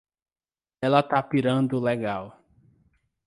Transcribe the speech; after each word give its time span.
Ela 0.81 1.03
tá 1.03 1.21
pirando 1.21 1.77
legal. 1.79 2.43